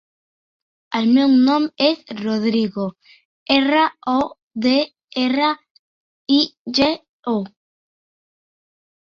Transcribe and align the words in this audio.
El 0.99 1.09
meu 1.17 1.33
nom 1.49 1.67
és 1.87 1.99
Rodrigo: 2.21 2.85
erra, 3.57 3.83
o, 4.15 4.17
de, 4.67 4.73
erra, 5.25 5.51
i, 6.39 6.41
ge, 6.81 6.91
o. 7.35 7.37